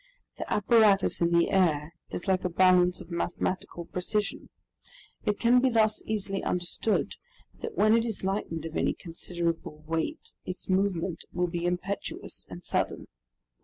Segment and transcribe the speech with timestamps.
[0.39, 4.49] The apparatus in the air is like a balance of mathematical precision.
[5.25, 7.13] It can be thus easily understood
[7.59, 12.65] that when it is lightened of any considerable weight its movement will be impetuous and
[12.65, 13.09] sudden.